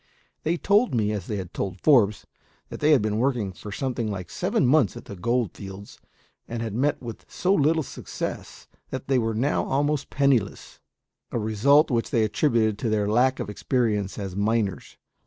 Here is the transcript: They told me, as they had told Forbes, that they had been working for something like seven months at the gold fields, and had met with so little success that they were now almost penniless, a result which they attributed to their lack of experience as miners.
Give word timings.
They 0.41 0.57
told 0.57 0.95
me, 0.95 1.11
as 1.11 1.27
they 1.27 1.35
had 1.35 1.53
told 1.53 1.79
Forbes, 1.79 2.25
that 2.69 2.79
they 2.79 2.89
had 2.89 3.03
been 3.03 3.19
working 3.19 3.53
for 3.53 3.71
something 3.71 4.09
like 4.09 4.31
seven 4.31 4.65
months 4.65 4.97
at 4.97 5.05
the 5.05 5.15
gold 5.15 5.51
fields, 5.53 5.99
and 6.47 6.63
had 6.63 6.73
met 6.73 6.99
with 7.03 7.23
so 7.29 7.53
little 7.53 7.83
success 7.83 8.67
that 8.89 9.07
they 9.07 9.19
were 9.19 9.35
now 9.35 9.63
almost 9.63 10.09
penniless, 10.09 10.79
a 11.31 11.37
result 11.37 11.91
which 11.91 12.09
they 12.09 12.23
attributed 12.23 12.79
to 12.79 12.89
their 12.89 13.07
lack 13.07 13.39
of 13.39 13.47
experience 13.47 14.17
as 14.17 14.35
miners. 14.35 14.97